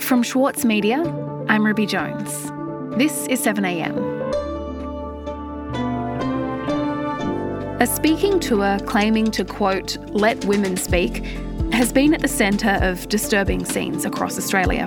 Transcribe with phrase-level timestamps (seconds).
[0.00, 1.02] From Schwartz Media,
[1.48, 2.30] I'm Ruby Jones.
[2.96, 3.96] This is 7am.
[7.80, 11.24] A speaking tour claiming to, quote, let women speak,
[11.72, 14.86] has been at the centre of disturbing scenes across Australia.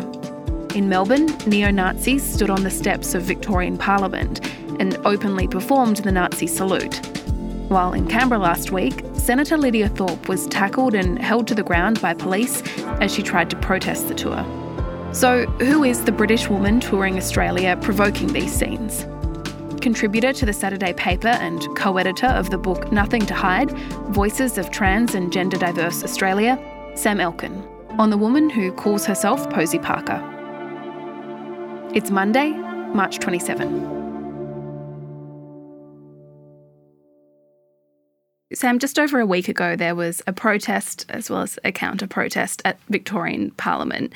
[0.75, 4.43] In Melbourne, neo Nazis stood on the steps of Victorian Parliament
[4.79, 7.05] and openly performed the Nazi salute.
[7.69, 12.01] While in Canberra last week, Senator Lidia Thorpe was tackled and held to the ground
[12.01, 12.63] by police
[12.99, 14.45] as she tried to protest the tour.
[15.13, 19.05] So, who is the British woman touring Australia provoking these scenes?
[19.81, 23.71] Contributor to the Saturday paper and co editor of the book Nothing to Hide
[24.11, 26.57] Voices of Trans and Gender Diverse Australia,
[26.95, 27.51] Sam Elkin,
[27.99, 30.21] on the woman who calls herself Posie Parker.
[31.93, 33.99] It's Monday, March 27.
[38.53, 42.07] Sam, just over a week ago, there was a protest as well as a counter
[42.07, 44.13] protest at Victorian Parliament.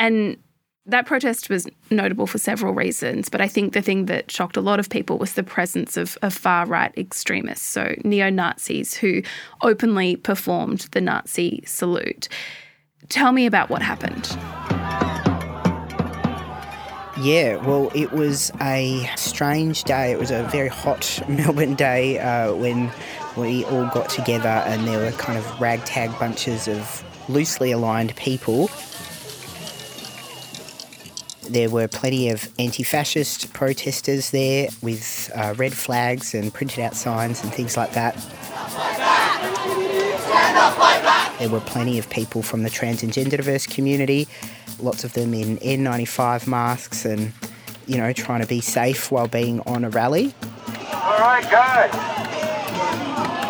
[0.00, 0.38] And
[0.86, 4.62] that protest was notable for several reasons, but I think the thing that shocked a
[4.62, 9.22] lot of people was the presence of, of far right extremists, so neo Nazis who
[9.62, 12.28] openly performed the Nazi salute.
[13.10, 14.26] Tell me about what happened.
[17.22, 20.10] Yeah, well, it was a strange day.
[20.10, 22.90] It was a very hot Melbourne day uh, when
[23.36, 28.70] we all got together and there were kind of ragtag bunches of loosely aligned people.
[31.50, 36.94] There were plenty of anti fascist protesters there with uh, red flags and printed out
[36.94, 38.14] signs and things like that.
[41.40, 44.28] There were plenty of people from the trans and gender diverse community,
[44.78, 47.32] lots of them in N95 masks and,
[47.86, 50.32] you know, trying to be safe while being on a rally.
[50.92, 51.90] All right, guys.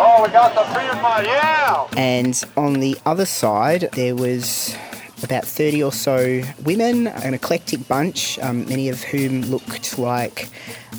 [0.03, 1.87] Oh, we got the Fremont, yeah!
[1.99, 4.75] And on the other side, there was
[5.23, 10.49] about 30 or so women, an eclectic bunch, um, many of whom looked like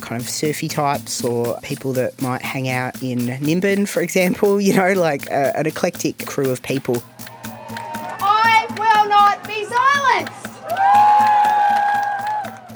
[0.00, 4.74] kind of surfy types or people that might hang out in Nimbin, for example, you
[4.74, 7.02] know, like uh, an eclectic crew of people.
[7.34, 10.42] I will not be silenced!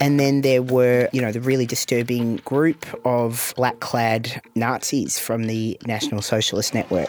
[0.01, 5.45] And then there were, you know, the really disturbing group of black clad Nazis from
[5.45, 7.09] the National Socialist Network.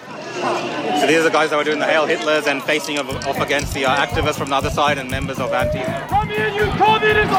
[1.08, 3.40] So these are the guys that were doing the Hail Hitlers and facing off, off
[3.40, 5.82] against the uh, activists from the other side and members of anti.
[6.10, 7.34] Come here, you communists!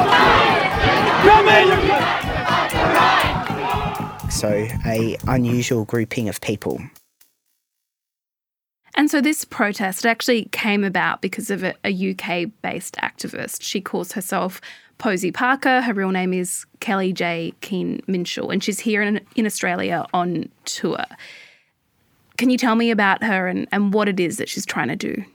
[1.21, 1.65] Come here,
[4.25, 4.31] you...
[4.31, 6.81] So a unusual grouping of people.
[8.95, 13.61] And so this protest actually came about because of a, a UK based activist.
[13.61, 14.61] She calls herself
[14.97, 15.81] Posie Parker.
[15.81, 21.05] Her real name is Kellie-Jay Keen Minshull, and she's here in, in Australia on tour.
[22.39, 24.95] Can you tell me about her and, and what it is that she's trying to
[24.95, 25.25] do?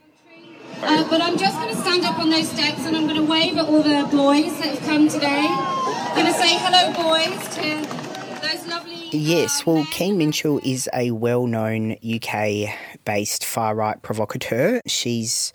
[0.80, 3.30] Uh, but I'm just going to stand up on those steps and I'm going to
[3.30, 5.46] wave at all the boys that have come today.
[5.46, 9.10] I'm going to say hello, boys, to those lovely.
[9.10, 14.80] Yes, well, Keen Minshull is a well known UK based far right provocateur.
[14.86, 15.52] She's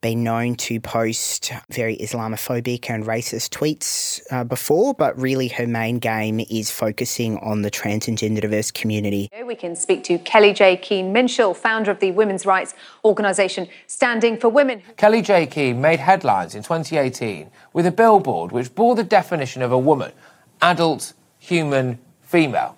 [0.00, 5.98] been known to post very Islamophobic and racist tweets uh, before, but really her main
[5.98, 9.28] game is focusing on the trans and gender diverse community.
[9.44, 10.76] We can speak to Kelly J.
[10.76, 12.74] Keen Minshull, founder of the women's rights
[13.04, 14.82] organisation Standing for Women.
[14.96, 15.46] Kelly J.
[15.46, 20.12] Keen made headlines in 2018 with a billboard which bore the definition of a woman
[20.62, 22.76] adult, human, female.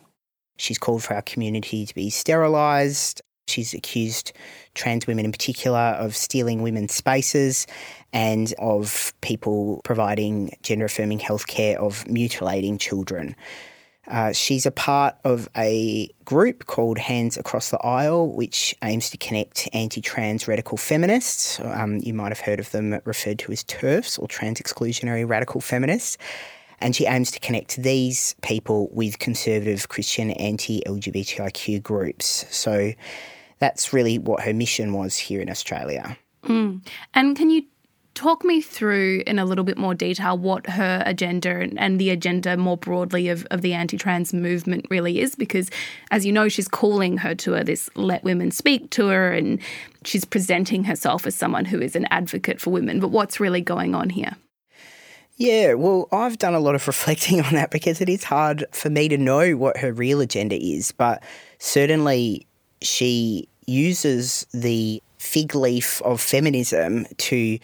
[0.56, 3.22] She's called for our community to be sterilised.
[3.53, 4.33] She's accused
[4.75, 7.67] trans women in particular of stealing women's spaces
[8.13, 13.37] and of people providing gender affirming healthcare of mutilating children.
[14.09, 19.17] Uh, she's a part of a group called Hands Across the Aisle, which aims to
[19.17, 21.61] connect anti trans radical feminists.
[21.61, 25.61] Um, you might have heard of them referred to as TERFs or trans exclusionary radical
[25.61, 26.19] feminists.
[26.81, 32.45] And she aims to connect these people with conservative Christian anti LGBTIQ groups.
[32.51, 32.93] So
[33.62, 36.19] that's really what her mission was here in Australia.
[36.43, 36.84] Mm.
[37.15, 37.62] And can you
[38.15, 42.56] talk me through in a little bit more detail what her agenda and the agenda
[42.56, 45.37] more broadly of, of the anti trans movement really is?
[45.37, 45.70] Because,
[46.11, 49.61] as you know, she's calling her tour this Let Women Speak tour and
[50.05, 52.99] she's presenting herself as someone who is an advocate for women.
[52.99, 54.32] But what's really going on here?
[55.37, 58.91] Yeah, well, I've done a lot of reflecting on that because it is hard for
[58.91, 60.91] me to know what her real agenda is.
[60.91, 61.23] But
[61.59, 62.49] certainly,
[62.82, 67.59] she uses the fig leaf of feminism to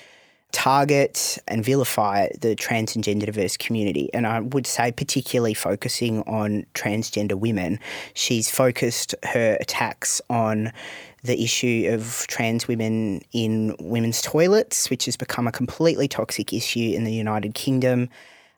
[0.52, 4.08] target and vilify the trans and gender diverse community.
[4.14, 7.78] And I would say, particularly focusing on transgender women,
[8.14, 10.72] she's focused her attacks on
[11.22, 16.92] the issue of trans women in women's toilets, which has become a completely toxic issue
[16.94, 18.08] in the United Kingdom.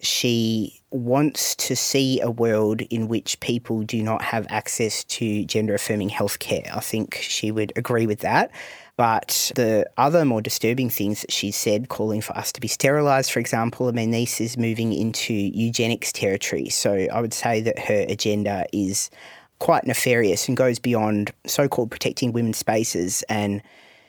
[0.00, 5.74] She wants to see a world in which people do not have access to gender
[5.74, 6.74] affirming healthcare.
[6.74, 8.50] I think she would agree with that.
[8.96, 13.32] But the other more disturbing things that she said, calling for us to be sterilised,
[13.32, 16.68] for example, I mean, this is moving into eugenics territory.
[16.68, 19.10] So I would say that her agenda is
[19.58, 23.62] quite nefarious and goes beyond so called protecting women's spaces and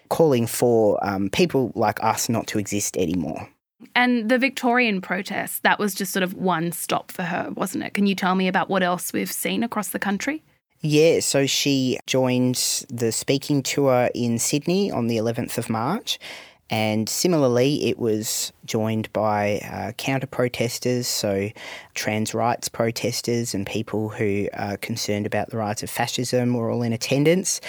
[0.10, 3.48] calling for um, people like us not to exist anymore.
[3.95, 7.94] And the Victorian protest, that was just sort of one stop for her, wasn't it?
[7.94, 10.44] Can you tell me about what else we've seen across the country?
[10.81, 16.18] Yeah, so she joined the speaking tour in Sydney on the 11th of March.
[16.72, 21.50] And similarly, it was joined by uh, counter protesters, so
[21.95, 26.81] trans rights protesters and people who are concerned about the rise of fascism were all
[26.81, 27.60] in attendance.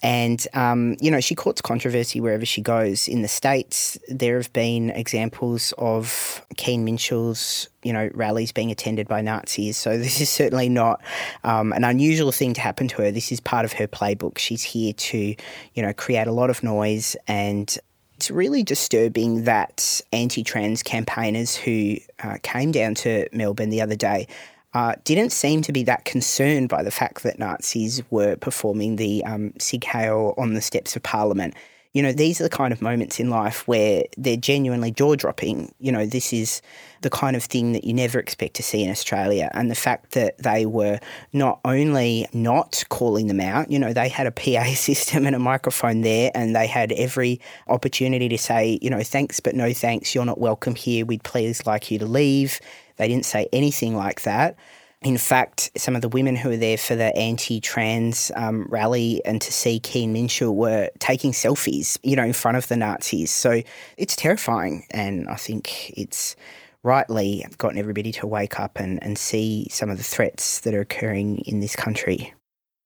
[0.00, 3.08] And, um, you know, she courts controversy wherever she goes.
[3.08, 9.08] In the States, there have been examples of Keen Minshull's, you know, rallies being attended
[9.08, 9.76] by Nazis.
[9.76, 11.00] So this is certainly not
[11.42, 13.10] um, an unusual thing to happen to her.
[13.10, 14.38] This is part of her playbook.
[14.38, 15.34] She's here to,
[15.74, 17.76] you know, create a lot of noise and
[18.14, 23.94] it's really disturbing that anti trans campaigners who uh, came down to Melbourne the other
[23.94, 24.26] day
[24.74, 29.24] uh, didn't seem to be that concerned by the fact that Nazis were performing the
[29.24, 31.54] um, Sieg Heil on the steps of Parliament.
[31.94, 35.74] You know, these are the kind of moments in life where they're genuinely jaw dropping.
[35.80, 36.60] You know, this is
[37.00, 39.50] the kind of thing that you never expect to see in Australia.
[39.54, 41.00] And the fact that they were
[41.32, 45.38] not only not calling them out, you know, they had a PA system and a
[45.38, 50.14] microphone there, and they had every opportunity to say, you know, thanks, but no thanks,
[50.14, 52.60] you're not welcome here, we'd please like you to leave
[52.98, 54.56] they didn't say anything like that.
[55.02, 59.40] In fact, some of the women who were there for the anti-trans um, rally and
[59.40, 63.30] to see Keen Minshull were taking selfies, you know, in front of the Nazis.
[63.30, 63.62] So
[63.96, 66.34] it's terrifying, and I think it's
[66.82, 70.80] rightly gotten everybody to wake up and, and see some of the threats that are
[70.80, 72.34] occurring in this country.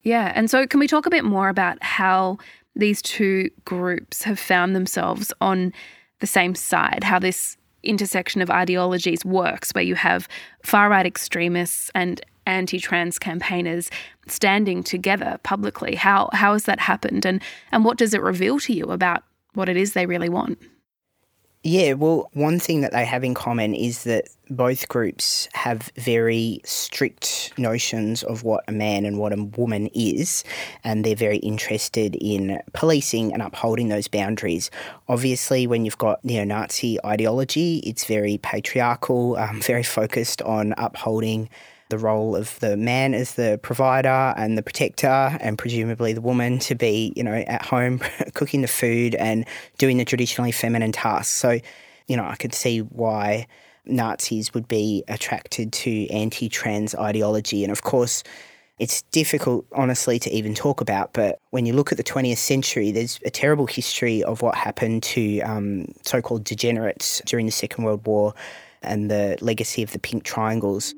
[0.03, 2.37] Yeah, and so can we talk a bit more about how
[2.75, 5.73] these two groups have found themselves on
[6.21, 7.05] the same side?
[7.05, 10.29] How this intersection of ideologies works, where you have
[10.65, 13.91] far right extremists and anti trans campaigners
[14.27, 15.95] standing together publicly.
[15.95, 17.25] How, how has that happened?
[17.25, 19.23] And, and what does it reveal to you about
[19.55, 20.59] what it is they really want?
[21.65, 26.61] Yeah, well, one thing that they have in common is that both groups have very
[26.65, 30.43] strict notions of what a man and what a woman is,
[30.83, 34.73] and they're very interested in policing and upholding those boundaries.
[35.09, 41.49] Obviously, when you've got neo Nazi ideology, it's very patriarchal, um, very focused on upholding
[41.93, 46.59] the role of the man as the provider and the protector, and presumably the woman
[46.61, 47.99] to be, you know, at home
[48.35, 49.45] cooking the food and
[49.77, 51.35] doing the traditionally feminine tasks.
[51.35, 51.61] So,
[52.09, 53.47] you know, I could see why
[53.85, 57.63] Nazis would be attracted to anti trans ideology.
[57.63, 58.25] And of course,
[58.79, 61.13] it's difficult, honestly, to even talk about.
[61.13, 65.03] But when you look at the 20th century, there's a terrible history of what happened
[65.05, 68.35] to um, so called degenerates during the Second World War
[68.83, 70.95] and the legacy of the pink triangles.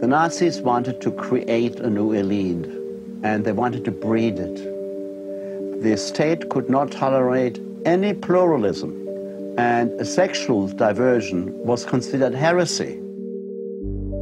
[0.00, 2.66] The Nazis wanted to create a new elite
[3.22, 5.82] and they wanted to breed it.
[5.82, 8.92] The state could not tolerate any pluralism
[9.56, 13.00] and a sexual diversion was considered heresy.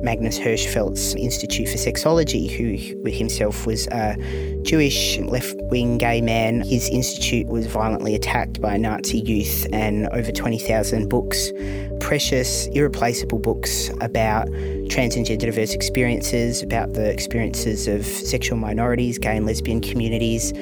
[0.04, 4.16] Magnus Hirschfeld's Institute for Sexology, who himself was a
[4.62, 6.60] Jewish left wing gay man.
[6.60, 11.50] His institute was violently attacked by Nazi youth, and over 20,000 books,
[12.00, 14.46] precious, irreplaceable books about
[14.90, 20.52] trans and gender diverse experiences, about the experiences of sexual minorities, gay and lesbian communities.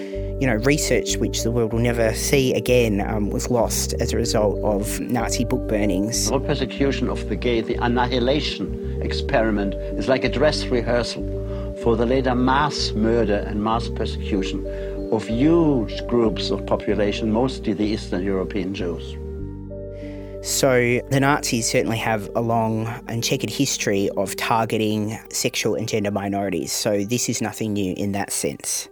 [0.41, 4.17] You know, research which the world will never see again um, was lost as a
[4.17, 6.31] result of Nazi book burnings.
[6.31, 11.23] The persecution of the gay, the annihilation experiment, is like a dress rehearsal
[11.83, 14.67] for the later mass murder and mass persecution
[15.13, 19.17] of huge groups of population, mostly the Eastern European Jews.
[20.43, 26.11] So the Nazis certainly have a long and checkered history of targeting sexual and gender
[26.11, 28.89] minorities, so this is nothing new in that sense.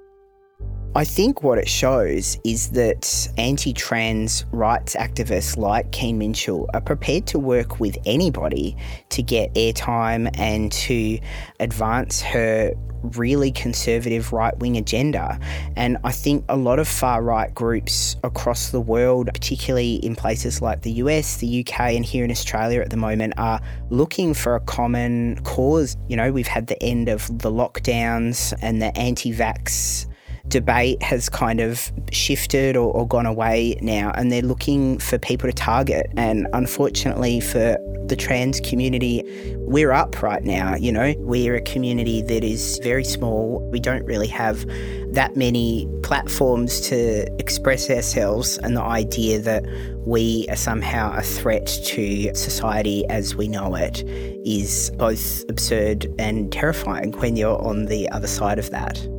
[0.97, 6.81] I think what it shows is that anti trans rights activists like Keen Minshull are
[6.81, 8.77] prepared to work with anybody
[9.11, 11.21] to get airtime and to
[11.61, 15.39] advance her really conservative right wing agenda.
[15.77, 20.61] And I think a lot of far right groups across the world, particularly in places
[20.61, 24.57] like the US, the UK, and here in Australia at the moment, are looking for
[24.57, 25.97] a common cause.
[26.09, 30.10] You know, we've had the end of the lockdowns and the anti vax
[30.51, 35.49] debate has kind of shifted or, or, gone away now, and they're looking for people
[35.49, 36.11] to target.
[36.17, 39.23] And unfortunately, for the trans community,
[39.59, 40.75] we're up right now.
[40.75, 43.61] You know, we're a community that is very small.
[43.71, 44.67] We don't really have
[45.13, 49.65] that many platforms to express ourselves, and the idea that
[50.07, 54.03] we are somehow a threat to society as we know it
[54.45, 59.10] is both absurd and terrifying when you're on the other side of that.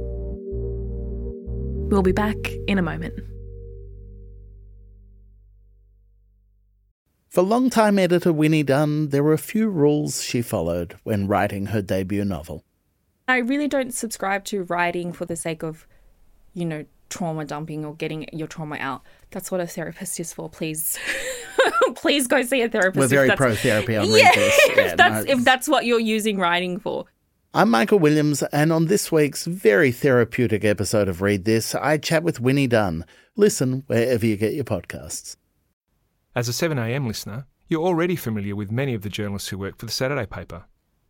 [1.92, 3.14] We'll be back in a moment.
[7.28, 11.82] For longtime editor Winnie Dunn, there were a few rules she followed when writing her
[11.82, 12.64] debut novel.
[13.28, 15.86] I really don't subscribe to writing for the sake of,
[16.54, 19.02] you know, trauma dumping or getting your trauma out.
[19.32, 20.50] That's what a therapist is for.
[20.50, 20.98] Please,
[21.96, 23.00] please go see a therapist.
[23.00, 24.62] We're very pro therapy on yeah, this.
[24.70, 25.34] Yeah, if that's no.
[25.34, 27.06] if that's what you're using writing for.
[27.53, 32.24] I'm Michael Williams, and on this week's very therapeutic episode of Read This, I chat
[32.24, 33.03] with Winnie Dunn.
[33.36, 35.36] Listen wherever you get your podcasts.
[36.34, 39.86] As a 7am listener, you're already familiar with many of the journalists who work for
[39.86, 40.63] the Saturday paper.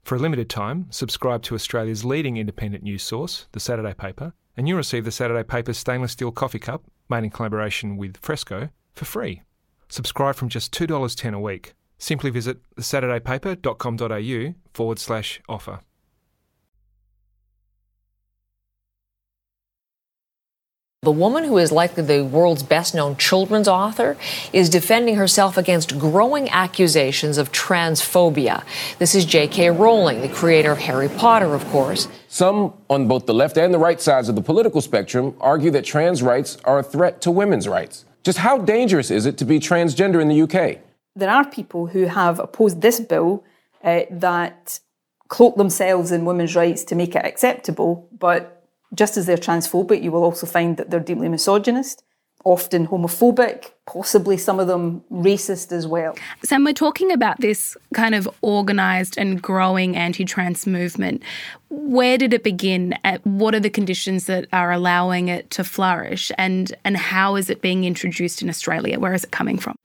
[0.03, 4.67] For a limited time, subscribe to Australia's leading independent news source, the Saturday paper, and
[4.67, 9.05] you'll receive the Saturday paper's stainless steel coffee cup, made in collaboration with Fresco, for
[9.05, 9.43] free.
[9.89, 11.75] Subscribe from just $2.10 a week.
[12.00, 15.81] Simply visit thesaturdaypaper.com.au forward slash offer.
[21.03, 24.15] The woman who is likely the world's best known children's author
[24.53, 28.63] is defending herself against growing accusations of transphobia.
[29.00, 29.72] This is J.K.
[29.72, 32.08] Rowling, the creator of Harry Potter, of course.
[32.27, 35.86] Some on both the left and the right sides of the political spectrum argue that
[35.86, 38.05] trans rights are a threat to women's rights.
[38.22, 40.84] Just how dangerous is it to be transgender in the UK?
[41.15, 43.43] There are people who have opposed this bill
[43.84, 44.79] uh, that
[45.29, 48.61] cloak themselves in women's rights to make it acceptable, but
[48.93, 52.03] just as they're transphobic, you will also find that they're deeply misogynist,
[52.43, 56.15] often homophobic, possibly some of them racist as well.
[56.43, 61.24] Sam, we're talking about this kind of organised and growing anti trans movement.
[61.69, 62.95] Where did it begin?
[63.24, 66.31] What are the conditions that are allowing it to flourish?
[66.38, 69.00] And, and how is it being introduced in Australia?
[69.00, 69.75] Where is it coming from?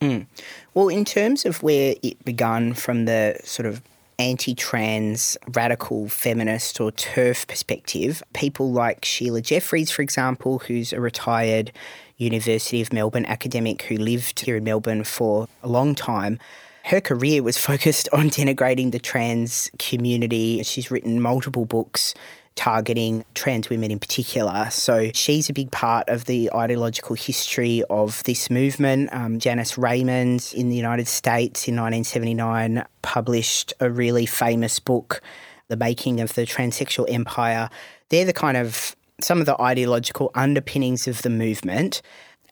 [0.00, 0.26] Mm.
[0.74, 3.80] Well, in terms of where it began from the sort of
[4.22, 11.00] anti trans, radical feminist or TERF perspective, people like Sheila Jeffreys, for example, who's a
[11.00, 11.72] retired
[12.16, 16.38] University of Melbourne academic who lived here in Melbourne for a long time.
[16.84, 20.62] Her career was focused on denigrating the trans community.
[20.62, 22.14] She's written multiple books
[22.54, 24.68] targeting trans women in particular.
[24.70, 29.10] So she's a big part of the ideological history of this movement.
[29.12, 35.22] Um, Janice Raymond in the United States in 1979 published a really famous book,
[35.68, 37.70] The Making of the Transsexual Empire.
[38.10, 42.02] They're the kind of some of the ideological underpinnings of the movement.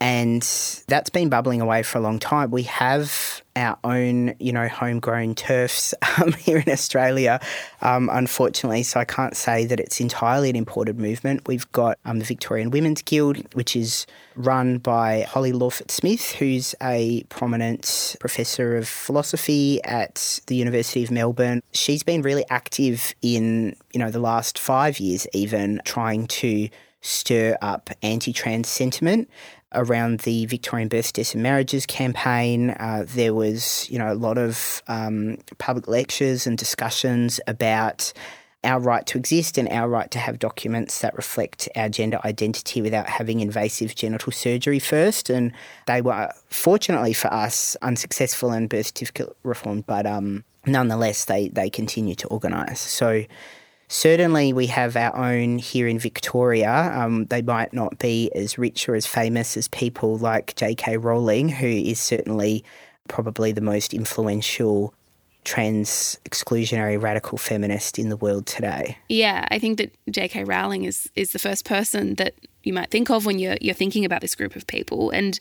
[0.00, 0.42] And
[0.88, 2.50] that's been bubbling away for a long time.
[2.50, 5.92] We have our own, you know, homegrown TERFs
[6.23, 7.38] um, here in Australia,
[7.83, 8.83] um, unfortunately.
[8.83, 11.47] So I can't say that it's entirely an imported movement.
[11.47, 16.75] We've got um, the Victorian Women's Guild, which is run by Holly Lawford Smith, who's
[16.83, 21.62] a prominent professor of philosophy at the University of Melbourne.
[21.73, 27.57] She's been really active in, you know, the last five years, even trying to stir
[27.62, 29.28] up anti trans sentiment
[29.73, 32.71] around the Victorian Births, Deaths and Marriages campaign.
[32.71, 38.12] Uh, there was, you know, a lot of um, public lectures and discussions about
[38.62, 42.83] our right to exist and our right to have documents that reflect our gender identity
[42.83, 45.30] without having invasive genital surgery first.
[45.30, 45.52] And
[45.87, 51.71] they were, fortunately for us, unsuccessful in birth certificate reform, but um, nonetheless, they, they
[51.71, 52.80] continue to organise.
[52.80, 53.25] So
[53.93, 56.71] Certainly, we have our own here in Victoria.
[56.95, 60.97] Um, they might not be as rich or as famous as people like J.K.
[60.99, 62.65] Rowling, who is certainly
[63.09, 64.95] probably the most influential
[65.43, 68.97] trans exclusionary radical feminist in the world today.
[69.09, 70.45] Yeah, I think that J.K.
[70.45, 74.05] Rowling is is the first person that you might think of when you're you're thinking
[74.05, 75.41] about this group of people, and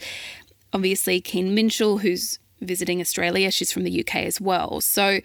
[0.74, 4.82] obviously Keen Minshull, who's visiting Australia, she's from the UK as well.
[4.82, 5.20] So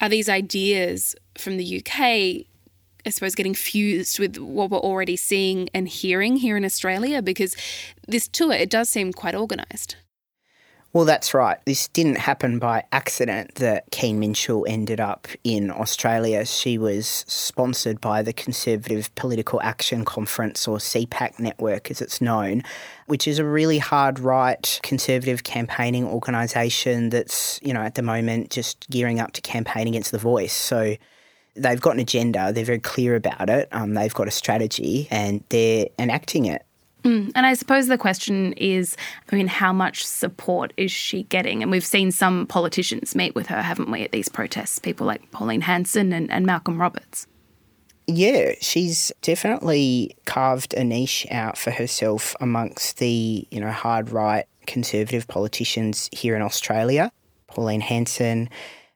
[0.00, 2.00] are these ideas from the UK,
[3.06, 7.22] I suppose, getting fused with what we're already seeing and hearing here in Australia?
[7.22, 7.56] Because
[8.08, 9.96] this tour, it does seem quite organised.
[10.94, 11.58] Well, that's right.
[11.66, 16.46] This didn't happen by accident that Keen Minshull ended up in Australia.
[16.46, 22.62] She was sponsored by the Conservative Political Action Conference, or CPAC network as it's known,
[23.08, 28.50] which is a really hard right conservative campaigning organisation that's, you know, at the moment
[28.50, 30.54] just gearing up to campaign against The Voice.
[30.54, 30.94] So
[31.56, 35.44] They've got an agenda, they're very clear about it, um, they've got a strategy, and
[35.50, 36.66] they're enacting it.
[37.04, 37.32] Mm.
[37.34, 38.96] And I suppose the question is
[39.30, 41.62] I mean, how much support is she getting?
[41.62, 44.78] And we've seen some politicians meet with her, haven't we, at these protests?
[44.78, 47.26] People like Pauline Hanson and, and Malcolm Roberts.
[48.06, 54.44] Yeah, she's definitely carved a niche out for herself amongst the, you know, hard right
[54.66, 57.10] conservative politicians here in Australia.
[57.48, 58.50] Pauline Hanson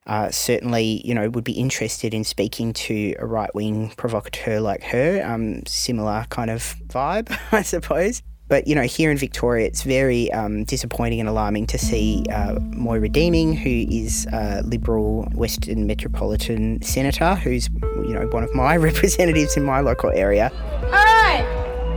[0.08, 4.82] uh, certainly, you know, would be interested in speaking to a right wing provocateur like
[4.84, 5.22] her.
[5.24, 8.22] Um, similar kind of vibe, I suppose.
[8.48, 12.58] But you know, here in Victoria, it's very um, disappointing and alarming to see uh,
[12.60, 18.76] Moira Deeming, who is a Liberal Western Metropolitan Senator, who's you know one of my
[18.78, 20.50] representatives in my local area.
[20.90, 21.42] Hi,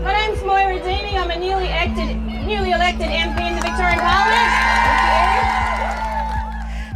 [0.03, 1.17] my name's Moira Deeming.
[1.17, 4.90] I'm a newly elected, newly elected MP in the Victorian Parliament.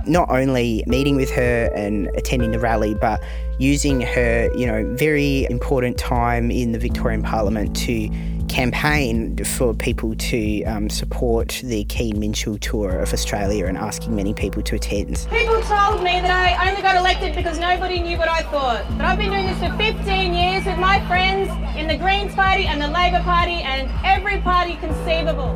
[0.07, 3.21] Not only meeting with her and attending the rally, but
[3.59, 8.09] using her, you know, very important time in the Victorian Parliament to
[8.47, 14.33] campaign for people to um, support the Keen Minshull tour of Australia and asking many
[14.33, 15.27] people to attend.
[15.29, 18.85] People told me that I only got elected because nobody knew what I thought.
[18.91, 22.65] But I've been doing this for 15 years with my friends in the Greens Party
[22.65, 25.51] and the Labor Party and every party conceivable.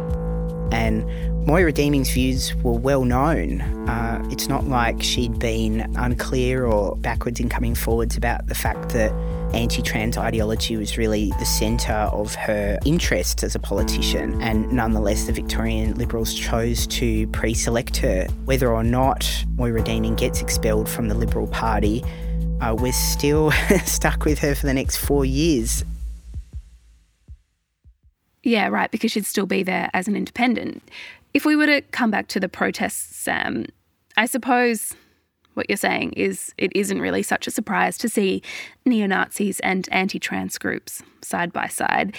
[0.72, 3.62] And Moira Deeming's views were well known.
[3.90, 8.90] Uh, it's not like she'd been unclear or backwards in coming forwards about the fact
[8.90, 9.12] that
[9.54, 14.40] anti trans ideology was really the centre of her interest as a politician.
[14.42, 18.28] And nonetheless, the Victorian Liberals chose to pre select her.
[18.46, 22.04] Whether or not Moira Deeming gets expelled from the Liberal Party,
[22.62, 23.52] uh, we're still
[23.86, 25.84] stuck with her for the next four years.
[28.44, 30.82] Yeah, right, because she'd still be there as an independent.
[31.34, 33.66] If we were to come back to the protests, Sam,
[34.18, 34.96] I suppose
[35.54, 38.42] what you're saying is it isn't really such a surprise to see
[38.86, 42.16] neo Nazis and anti trans groups side by side,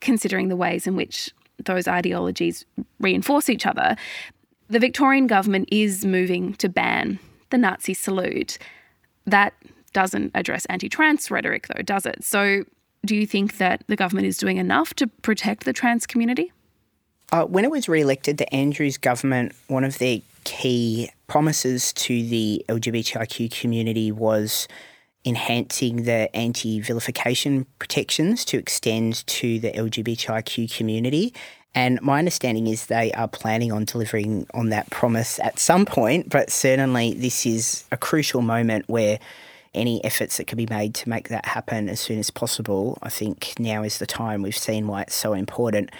[0.00, 1.30] considering the ways in which
[1.64, 2.64] those ideologies
[3.00, 3.96] reinforce each other.
[4.68, 7.18] The Victorian government is moving to ban
[7.50, 8.58] the Nazi salute.
[9.26, 9.54] That
[9.92, 12.24] doesn't address anti trans rhetoric, though, does it?
[12.24, 12.64] So,
[13.04, 16.52] do you think that the government is doing enough to protect the trans community?
[17.32, 22.22] Uh, when it was re elected, the Andrews government, one of their key promises to
[22.26, 24.68] the LGBTIQ community was
[25.24, 31.34] enhancing the anti vilification protections to extend to the LGBTIQ community.
[31.74, 36.28] And my understanding is they are planning on delivering on that promise at some point,
[36.28, 39.18] but certainly this is a crucial moment where
[39.74, 43.08] any efforts that can be made to make that happen as soon as possible, I
[43.08, 44.42] think now is the time.
[44.42, 45.90] We've seen why it's so important.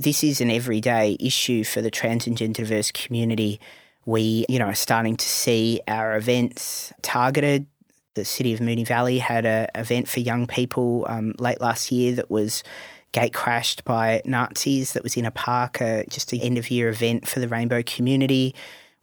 [0.00, 3.60] This is an everyday issue for the trans and gender diverse community.
[4.06, 7.66] We, you know, are starting to see our events targeted.
[8.14, 12.14] The city of Moonee Valley had an event for young people um, late last year
[12.14, 12.62] that was
[13.12, 16.88] gate crashed by Nazis that was in a park, uh, just an end of year
[16.88, 18.54] event for the rainbow community.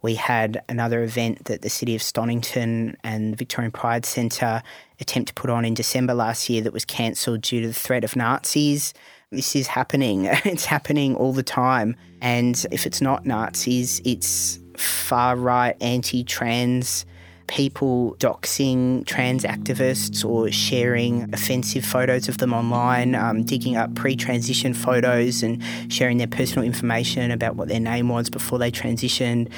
[0.01, 4.63] We had another event that the City of Stonnington and Victorian Pride Centre
[4.99, 8.03] attempt to put on in December last year that was cancelled due to the threat
[8.03, 8.95] of Nazis.
[9.31, 10.25] This is happening.
[10.45, 11.97] It's happening all the time.
[12.21, 17.05] And if it's not Nazis, it's far right anti trans
[17.47, 24.15] people doxing trans activists or sharing offensive photos of them online, um, digging up pre
[24.15, 29.51] transition photos and sharing their personal information about what their name was before they transitioned.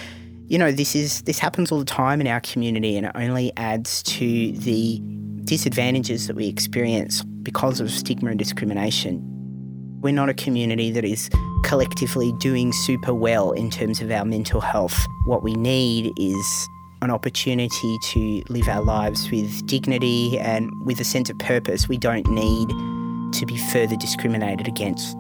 [0.47, 3.51] You know, this is this happens all the time in our community and it only
[3.55, 4.99] adds to the
[5.43, 9.38] disadvantages that we experience because of stigma and discrimination.
[10.01, 11.29] We're not a community that is
[11.63, 14.97] collectively doing super well in terms of our mental health.
[15.25, 16.69] What we need is
[17.01, 21.87] an opportunity to live our lives with dignity and with a sense of purpose.
[21.87, 22.69] We don't need
[23.33, 25.15] to be further discriminated against.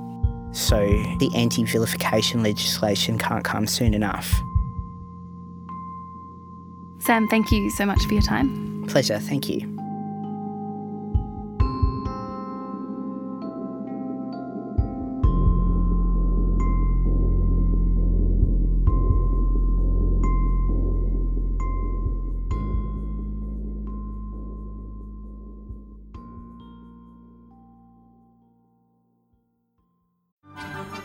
[0.51, 0.79] So
[1.19, 4.33] the anti vilification legislation can't come soon enough.
[6.99, 8.85] Sam, thank you so much for your time.
[8.87, 9.78] Pleasure, thank you.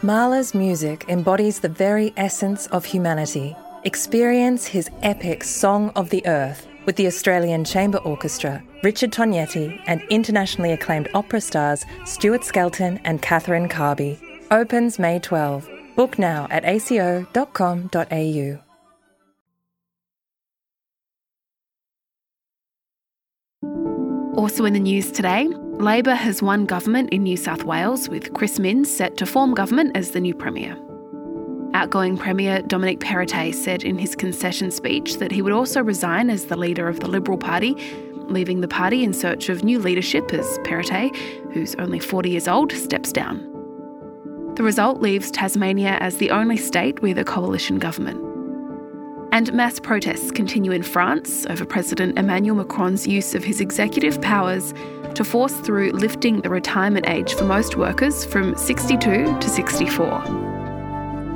[0.05, 3.57] Mahler's music embodies the very essence of humanity.
[3.85, 10.03] Experience his epic Song of the Earth with the Australian Chamber Orchestra, Richard Tognetti, and
[10.11, 14.19] internationally acclaimed opera stars Stuart Skelton and Catherine Carby.
[14.51, 15.71] Opens May 12.
[15.97, 18.59] Book now at aco.com.au.
[24.37, 28.59] Also in the news today, Labor has won government in New South Wales with Chris
[28.59, 30.79] Minns set to form government as the new Premier.
[31.75, 36.47] Outgoing Premier Dominic Perrottet said in his concession speech that he would also resign as
[36.47, 37.75] the leader of the Liberal Party,
[38.29, 41.15] leaving the party in search of new leadership as Perrottet,
[41.53, 43.51] who's only 40 years old, steps down.
[44.55, 48.21] The result leaves Tasmania as the only state with a coalition government.
[49.33, 54.73] And mass protests continue in France over President Emmanuel Macron's use of his executive powers
[55.15, 60.21] to force through lifting the retirement age for most workers from 62 to 64.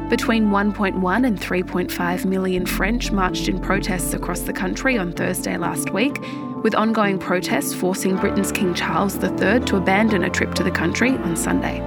[0.08, 5.90] Between 1.1 and 3.5 million French marched in protests across the country on Thursday last
[5.90, 6.18] week,
[6.62, 11.10] with ongoing protests forcing Britain's King Charles III to abandon a trip to the country
[11.10, 11.78] on Sunday.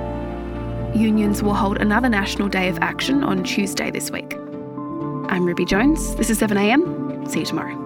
[0.96, 4.36] Unions will hold another National Day of Action on Tuesday this week.
[5.30, 6.16] I'm Ruby Jones.
[6.16, 7.28] This is 7am.
[7.30, 7.81] See you tomorrow.